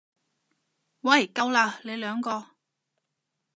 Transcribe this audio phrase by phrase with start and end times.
[1.01, 2.55] 喂夠喇，你兩個！